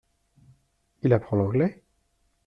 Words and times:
Il 1.03 1.13
apprend 1.13 1.35
l’anglais? 1.37 1.83